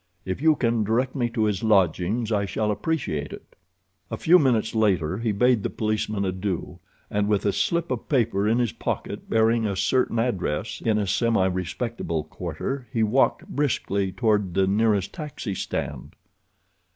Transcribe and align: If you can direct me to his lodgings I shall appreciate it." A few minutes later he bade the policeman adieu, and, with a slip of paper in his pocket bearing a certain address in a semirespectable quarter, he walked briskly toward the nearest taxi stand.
If 0.25 0.41
you 0.41 0.55
can 0.55 0.83
direct 0.83 1.13
me 1.13 1.29
to 1.29 1.43
his 1.43 1.61
lodgings 1.63 2.31
I 2.31 2.47
shall 2.47 2.71
appreciate 2.71 3.31
it." 3.31 3.55
A 4.09 4.17
few 4.17 4.39
minutes 4.39 4.73
later 4.73 5.19
he 5.19 5.31
bade 5.31 5.61
the 5.61 5.69
policeman 5.69 6.25
adieu, 6.25 6.79
and, 7.11 7.27
with 7.27 7.45
a 7.45 7.53
slip 7.53 7.91
of 7.91 8.09
paper 8.09 8.47
in 8.47 8.57
his 8.57 8.71
pocket 8.71 9.29
bearing 9.29 9.67
a 9.67 9.75
certain 9.75 10.17
address 10.17 10.81
in 10.83 10.97
a 10.97 11.05
semirespectable 11.05 12.23
quarter, 12.29 12.87
he 12.91 13.03
walked 13.03 13.47
briskly 13.47 14.11
toward 14.11 14.55
the 14.55 14.65
nearest 14.65 15.13
taxi 15.13 15.53
stand. 15.53 16.15